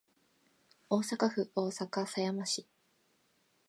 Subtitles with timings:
[0.89, 2.65] 大阪府大阪狭山市